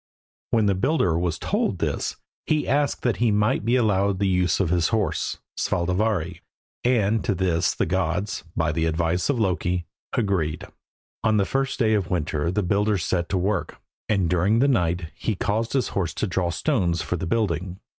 When 0.49 0.65
the 0.65 0.73
builder 0.73 1.15
was 1.15 1.37
told 1.37 1.77
this 1.77 2.15
he 2.47 2.67
asked 2.67 3.03
that 3.03 3.17
he 3.17 3.29
might 3.29 3.63
be 3.63 3.75
allowed 3.75 4.17
the 4.17 4.27
use 4.27 4.59
of 4.59 4.71
his 4.71 4.87
horse, 4.87 5.37
Svadilfari, 5.55 6.41
and 6.83 7.23
to 7.23 7.35
this 7.35 7.75
the 7.75 7.85
gods, 7.85 8.43
by 8.55 8.71
the 8.71 8.85
advice 8.87 9.29
of 9.29 9.39
Loki, 9.39 9.85
agreed. 10.13 10.65
On 11.23 11.37
the 11.37 11.45
first 11.45 11.77
day 11.77 11.93
of 11.93 12.09
winter 12.09 12.49
the 12.49 12.63
builder 12.63 12.97
set 12.97 13.29
to 13.29 13.37
work, 13.37 13.79
and 14.09 14.27
during 14.27 14.57
the 14.57 14.67
night 14.67 15.11
he 15.13 15.35
caused 15.35 15.73
his 15.73 15.89
horse 15.89 16.15
to 16.15 16.25
draw 16.25 16.49
stones 16.49 17.03
for 17.03 17.15
the 17.15 17.27
building. 17.27 17.79